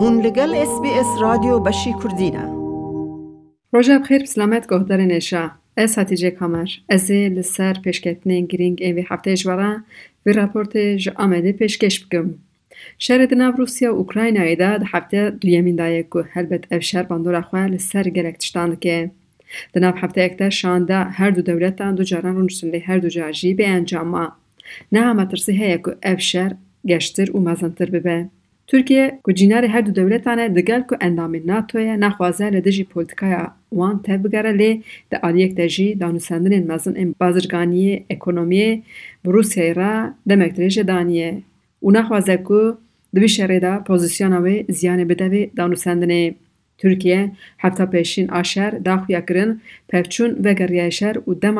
[0.00, 2.44] هون لگل اس بی اس رادیو بشی کردینه.
[3.72, 6.68] روژه بخیر بسلامت گهدار نشا از هتیجه کامر.
[6.88, 9.76] از لسر پیشکتنین گرینگ ایوی هفته جوارا
[10.26, 12.34] و راپورت جا آمده پیشکش بگم.
[12.98, 17.42] شهر دناو روسیا و اوکراینای دا ده هفته دویمین دایه که هلبت اف شهر باندورا
[17.42, 19.10] خواه لسر گلک تشتاند که.
[19.74, 24.32] دناو هفته اکتا شانده هر دو دولتان دو جاران رونشتنده هر دو جاجی به انجام
[24.92, 26.54] نه همه ترسی هیا که اف شهر
[26.86, 28.28] گشتر و مزنتر ببه.
[28.68, 32.86] ترکیه کو جینار هر دو دولتانه دگل کو اندام ناتو نخوازه لده جی
[33.72, 38.82] وان تب گره لی ده آدیک ده جی دانو سندن نزن این بازرگانی اکنومی
[39.24, 41.42] بروسی را ده مکتره جی دانیه
[41.82, 42.72] و نخوازه کو
[43.14, 45.76] ده بی شره ده پوزیسیان آوه زیانه بده بی دانو
[46.78, 51.58] ترکیه هفته پیشین آشار ده خویا کرن پفچون و گریه شر و دم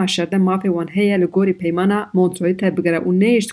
[0.48, 3.52] وان هیا لگوری پیمانا مونتروی تب گره و نیشت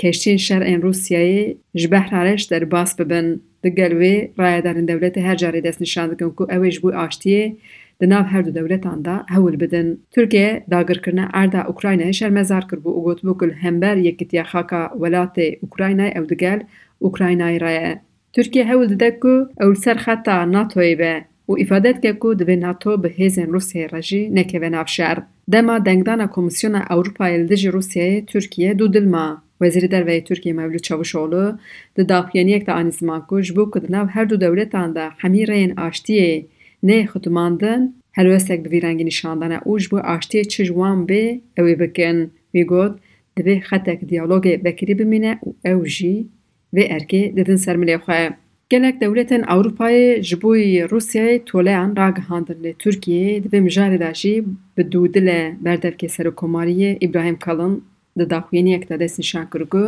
[0.00, 5.34] کشتین شر این روسیایی جبه رارش در باس ببن ده گلوی رای دارن دولت هر
[5.34, 7.56] جاری دست نشان دکن که اوی جبوی آشتیه
[7.98, 9.96] ده ناو هر دو دولتان دا هول بدن.
[10.12, 15.36] ترکیه داگر کرنه اردا اوکراینه شر مزار کر بو اگوت بکل همبر یکیتیا خاکا ولات
[15.62, 16.58] اوکراینه او دگل
[16.98, 18.00] اوکراینه رایه.
[18.32, 22.96] ترکیه هول دده که اول سر خطا ناتوی به و افادت که که دوی ناتو
[22.96, 25.22] به هیزن روسیه رجی نکه و نافشار.
[25.52, 29.36] دما دنگدانا کمیسیون اوروپایل دجی روسیه ترکیه دو دلمه.
[29.62, 31.58] Wezîrê Derve Tirkiye Mevlût Çavuşoğlu
[31.96, 35.04] di daxuyaniyek de anî ziman ku ji bo ku di nav her du dewletan de
[35.18, 36.44] hemî reyên aştiyê
[36.84, 41.40] nê xitumandin helwestek bi vî rengî nîşandane û ji bo aştiyê çi ji wan bê
[41.58, 42.18] ew ê bikin.
[42.54, 42.94] Wî got
[43.36, 46.26] divê xetek diyalogê vekirî bimîne û ew jî
[46.74, 48.22] vê erkê didin ser milê xwe.
[48.70, 50.50] Gelek dewletên Ewropayê ji bo
[50.92, 54.44] Rûsyayê toleyan ragihandin lê Tirkiyeyê di vê mijarê de jî
[54.76, 57.84] bi dûdilê berdevkê Serokkomariyê İbrahim Kalın
[58.20, 59.84] د داخویني یعنی اقتصادي شاکرګو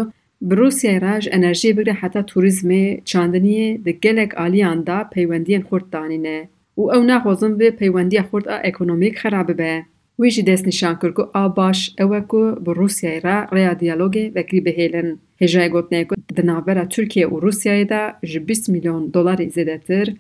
[0.51, 2.71] بروسیا راج انرژي بګره حتا توريزم
[3.13, 3.57] چاندني
[3.87, 6.37] د ګلک الیاندا پیوندي خورت دانينه
[6.75, 9.83] او او نه خوزم به پیوندي خورت ا اکونومیک خراب به
[10.21, 14.61] وی جی دس نشان کرد که آباش اوکو بر روسیه را ریا دیالوگ و کلی
[14.61, 20.13] به هیلن هجای گوت نیکو دنابرا ترکیه و روسیه دا جبیس میلیون دلاری زدتر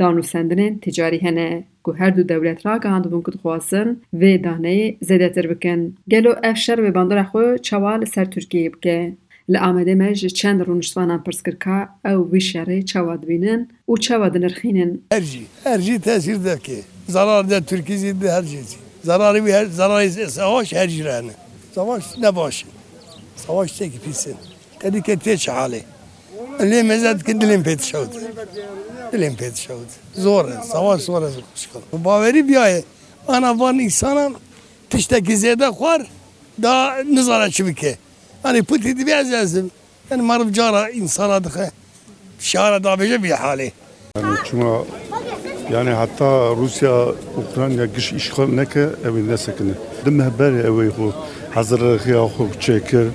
[0.00, 3.88] danûsandinên ticarî hene ku her du dewlet ragihandibûn ku dixwazin
[4.20, 5.80] vê daneyê zêdetir bikin.
[6.08, 9.14] Gelo ev şer vê bandora xwe çawa li ser Tirkiyeyê bike.
[9.50, 14.00] Li Amedê me ji çend rûniştvanan pirs kir ka ew vî şerê çawa dibînin û
[14.00, 15.02] çawa dinirxînin.
[15.12, 16.78] Her jî her jî tesîr dike.
[17.08, 18.60] Zarar de Tirkiyeyê de her jî.
[19.04, 21.34] Zararı bir her zararı savaş her jî hene.
[21.74, 22.64] Savaş ne baş.
[23.36, 24.36] Savaş tek pisin.
[24.80, 25.82] Tedik et teç hali.
[26.60, 28.10] اللي مازال كنت اللي مبيت شود
[29.14, 32.84] اللي مبيت شود زور سوا سوا شكل باوري بياي
[33.28, 34.34] انا فان انسان
[34.90, 36.06] تشتكي زيادة خوار
[36.58, 37.96] دا نزارة شبكة
[38.46, 39.68] انا بوتي دي بيعزازم
[40.10, 41.70] yani marif cara insana dıkı
[42.40, 43.72] şara dabici bir hali.
[44.16, 44.66] Yani çünkü
[45.72, 47.06] yani hatta Rusya
[47.36, 49.72] Ukrayna giş işgal neke evinde sekine.
[50.06, 51.12] Dem haber evi hu
[51.54, 53.06] hazır ya hu çekir.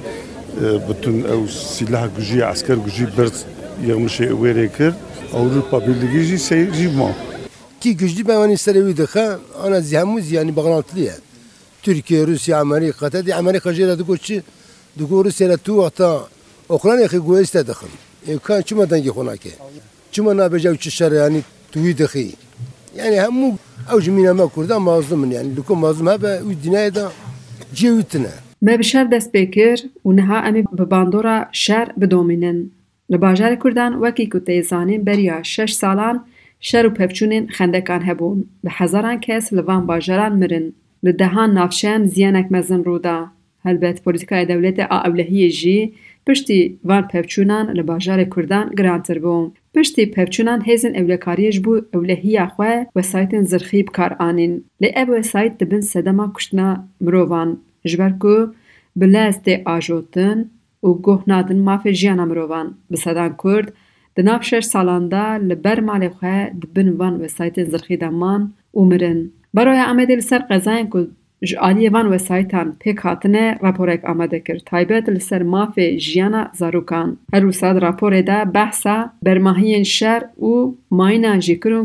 [0.62, 3.32] Ee, bütün ev silah gücü, asker gücü bir
[3.88, 4.94] yığmışı evire kir.
[5.34, 6.92] Avrupa Birliği jî seyirci.
[7.82, 9.82] Ki güçlü ben ister evi dixe, ana
[10.32, 11.14] yani bağlantılıya.
[11.84, 14.44] Türkiye, Rusya, Amerika, dedi Amerika jira dugo çi,
[15.00, 16.28] dugo Rusya ile tu hatta
[16.70, 17.90] Ukrayna ki goya iste dixin.
[18.28, 19.52] Evkan çuma dengi konaki.
[20.12, 21.42] Çuma nabeca uçu yani
[21.72, 22.32] tuvi dixi.
[22.98, 23.58] Yani hemu
[23.94, 25.56] ev cimine me kurda mazlumun yani.
[25.56, 27.12] Lukum mazlum hebe u dinayda
[27.74, 28.53] cevitine.
[28.66, 29.76] ما بشار دست بكر
[30.06, 32.68] و نها امي بباندورا شار بدومينن.
[33.10, 36.20] لباجار كردان وكي كو تيزانين بريا شش سالان
[36.60, 38.44] شارو پفچونين خندقان هبون.
[38.64, 40.72] لحزاران كيس لبان باجاران مرن.
[41.04, 43.28] لدهان نافشان زيانك مزن رودا.
[43.66, 45.94] هل بات پوليتكا دولتا اولهي جی
[46.30, 49.52] پشتی وان پفچونان لباجار كردان گرانتر بون.
[49.74, 54.64] پشتی پفچونان هزن اولهكاريج بو اولهي اخوه و سايتن زرخيب کارانين.
[54.82, 57.58] لأبو سايت دبن سدما كشتنا مرووان.
[57.86, 58.36] جبر کو
[58.96, 60.46] بلست آجوتن
[60.80, 63.74] او گوهنادن مافه جیانا مروان بسادان کرد
[64.16, 69.30] دناب شش سالان دا لبر مالی خواه دبن وان و سایت زرخی دامان او مرن
[69.54, 71.06] برای امیده لسر قزاین کو
[71.44, 77.46] جعالی وان و سایتان پیک هاتنه راپوریک آمده کرد تایبت لسر مافه جیانا زاروکان هر
[77.46, 81.40] وساد راپوری دا بحثا برماهین شر او ماینا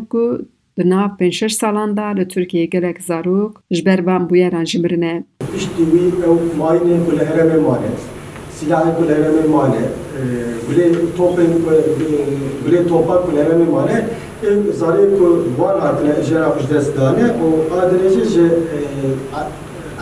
[0.08, 0.38] کو
[0.78, 4.78] di nav pênc şeş salan de li Tirkiyeyê gelek zarok ji ber van bûyeran jî
[4.82, 5.24] mirine.
[5.52, 7.90] Piştî wî ew mayînê ku li herêmê mane,
[8.56, 9.82] silahê ku li herêmê mane,
[10.66, 10.86] gulê
[11.16, 11.50] topên
[12.64, 13.98] gulê topa ku li herêmê mane,
[14.48, 15.26] ev zarê ku
[15.58, 17.46] wan hatine jera xwe ji dest dane û
[17.78, 18.46] a derêje ji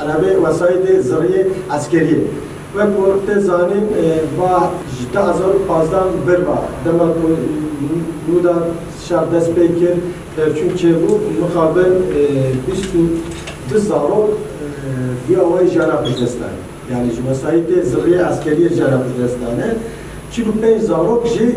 [0.00, 1.42] erebê wesayetê ziriyê
[1.76, 2.20] eskeriyê.
[2.75, 3.87] و گفته زانیم
[4.37, 4.69] با
[5.01, 7.13] جتا هزار و پازدان بر با دما
[8.27, 8.55] نودا
[9.07, 9.95] شهر دست پیکر
[10.55, 11.91] چون چه بود مقابل
[12.67, 12.99] بیست و
[13.69, 14.29] دو زارو
[15.27, 16.49] بیا وای جانا پشتستان
[16.91, 19.75] یعنی مسایت زغی عسکری جانا پشتستانه
[20.31, 21.55] چلو پنج زارو جی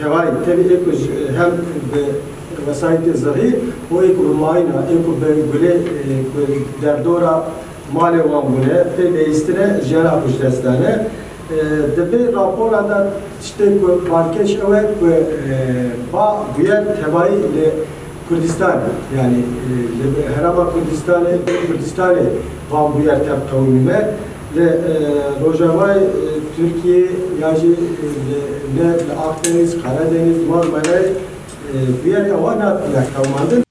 [0.00, 0.90] توای تبی اکو
[1.38, 1.50] هم
[1.92, 3.54] به وسایت زغی
[3.90, 5.80] و اکو روماینا اکو به گله
[6.82, 7.42] در دورا
[7.94, 10.92] مال وان بونه پی بیستره جانا پشتستانه
[11.96, 12.98] دبی راپور دا
[13.42, 13.64] işte
[14.10, 14.88] markeş evet
[16.12, 17.66] ba büyük tebai le
[18.28, 18.78] Kürdistan
[19.16, 19.38] yani
[20.36, 21.24] heraba Kürdistan
[21.66, 22.14] Kürdistan
[22.70, 24.10] van bu yer tep kavmime
[24.56, 24.78] le
[25.44, 25.98] Rojavay
[26.56, 27.06] Türkiye
[27.42, 27.70] yaji
[28.76, 28.88] le
[29.28, 30.98] Akdeniz Karadeniz Marmara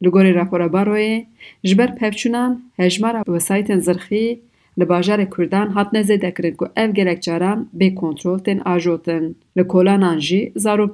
[0.03, 1.27] لگور راپور باروی
[1.63, 4.41] جبر پفچونان هجمار و سایت زرخی
[4.77, 7.29] لباجار کردان حد نزه دکرد که او گرک
[7.75, 10.93] به کنترول تن آجوتن لکولان آنجی زاروک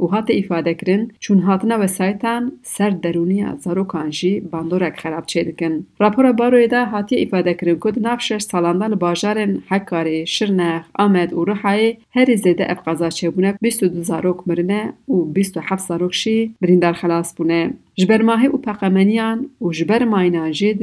[0.00, 5.86] و هاته ایفاده کرن چون هاتنا و سایتان سر درونی زاروکان کانجی باندورک خراب چیدکن.
[5.98, 8.38] راپورا باروی دا هاته ایفاده کرن که دناف شش
[8.94, 14.92] باجارن حکاری، شرنخ، آمد و روحای هری زیده افقازا چه بونه بیستو دو زاروک مرنه
[15.08, 17.70] و بیستو هفت زاروک شی بریندار خلاص بونه.
[17.94, 20.74] جبر ماهی او پاقمانیان و جبر ماهینا جی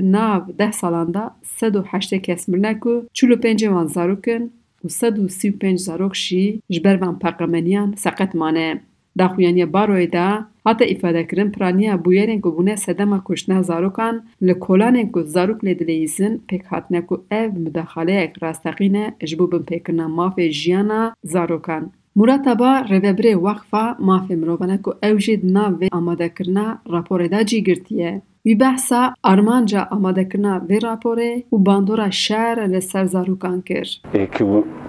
[0.58, 1.82] ده سالاندا سد و
[2.14, 3.36] کس مرنه کو چلو
[3.70, 4.50] وان زاروکن
[4.86, 8.82] و سد زاروکشی سی پنج زاروک شی جبر وان پاقمانیان سقط مانه.
[9.20, 10.28] Daxuyaniya baroyê de
[10.64, 16.34] hate îfadekirin piraniya bûyerên ku bûne sedema kuştina zarokan li kolanên ku zarok lê dileyîzin
[16.48, 21.92] pêk hatine ku ev müdaxaleyek rasteqîn e ji bo binpêkirina mafê jiyana zarokan.
[22.16, 27.32] Murat Aba rêveberê Wexfa Mafê Mirovan e ku ew jî di nav vê amadekirina raporê
[27.32, 28.22] de cî girtiye.
[28.48, 34.02] Wî behsa armanca amadekirina vê raporê û bandora şer li ser zarokan kir.
[34.36, 34.44] که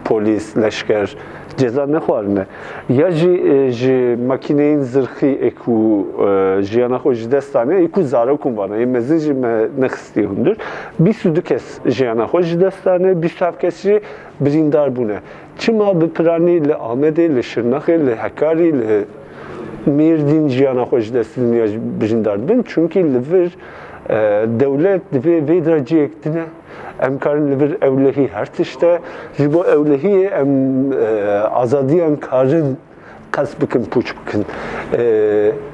[0.05, 1.09] پلیس لشکر
[1.61, 2.45] جزا نخوارنه
[3.01, 3.33] یا جی
[3.79, 3.97] جی
[4.31, 5.77] ماکینه زرخی اکو
[6.69, 9.33] جیانا خوش دستانه اکو زارو کن بانه یه مزین جی
[9.83, 10.57] نخستی هندر
[11.05, 11.67] بیست و دو کس
[11.97, 13.95] جیانا خوش دستانه بیست و هفت کس جی
[14.45, 15.19] بریندار بونه
[15.61, 19.24] چما بپرانی ل آمده ل شرنخی ل هکاری ل میردین جیانا
[20.91, 21.61] خوش دستانی
[22.01, 23.51] بریندار بین چونکی لور
[24.61, 26.45] دولت دوی ویدرا جیکتنه
[27.03, 28.99] em karin li vir ewlehî her tişte
[29.37, 30.51] ji bo ewlehiyê em
[31.53, 32.77] azadiyan karin
[33.33, 34.45] qes bikin pûç bikin.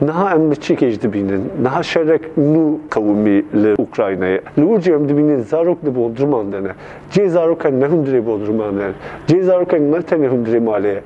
[0.03, 1.53] Niha em bi çîkê ji dibînin.
[1.63, 4.41] Niha şerek nû qewimî li Ukraynayê.
[4.59, 6.69] Li wir cî em dibînin zarok li Bodruman de ne.
[7.13, 8.91] Cê zarokan ne hundirê Bodruman e.
[9.29, 11.03] Cê zarokan ne tenê hundirê malê ye.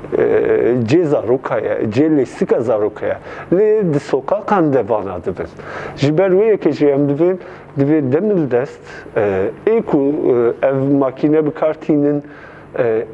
[0.00, 3.18] Sokak jî cê zarokaya, cê lêstika zarokaya
[3.52, 5.46] lê di sokakan de vana dibin.
[5.96, 7.38] Ji ber wê yekê jî em dibin
[7.78, 8.80] divê demil dest
[9.66, 9.98] ê ku
[10.62, 12.22] ev makîne bikartînin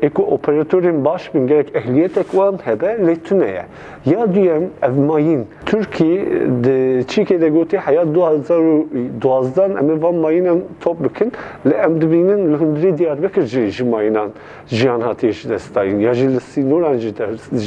[0.02, 3.64] eko operatörün baş bin gerek ehliyetek wan hebe lê tune ye.
[4.06, 6.24] Ya duyem ev mayîn Türkiye
[6.64, 11.32] de Çîkê gotî heya 2012 em ê van mayînan top bikin
[11.66, 14.30] lê em dibînin li hundirê Diyarbekir jî ji mayînan
[14.66, 17.14] jiyan hatiye ji destayîn ya jî li Sînoran jî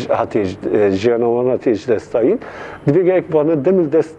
[0.09, 0.45] hatiye
[0.91, 2.39] jiyana wan hatiye ji destayîn
[2.88, 4.15] divê gerek vana demil dest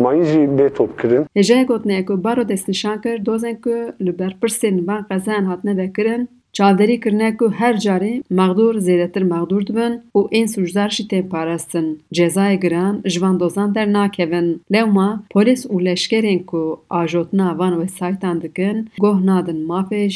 [0.00, 1.26] mayîn jî bê top kirin.
[1.36, 3.70] Hêjeyek gotinê ku baro destnîşan kir dozên ku
[4.00, 9.62] li ber pirsên van qezayan hatine vekirin چالدری کرنه که هر جاری مغدور زیدتر مغدور
[9.62, 11.96] دبن و این سجزار شیطه پارستن.
[12.12, 14.60] جزای گران جوان دوزان در ناکوون.
[14.70, 20.08] لیو ما پولیس و لشکرین که آجوتنا وان و سایتان دکن گوه نادن ما پی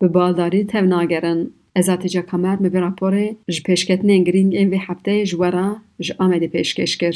[0.00, 1.46] به بالداری تونا گرن.
[1.76, 6.96] ازاتی جا کامر می براپوری ج پیشکت نینگرین این وی حبته جوارا ج آمدی پیشکش
[6.96, 7.14] کر.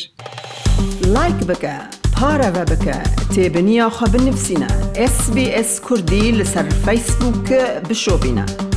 [1.14, 2.98] لایک بکن بکە پارەوە بکە
[3.34, 4.70] تێبنییا خە بنفسینە
[5.12, 8.73] SسBS کوردی لەسەر فیسبووکە بشۆبینە.